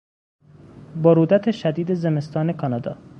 برودت 1.03 1.51
شدید 1.51 1.93
زمستان 1.93 2.53
کانادا 2.53 2.97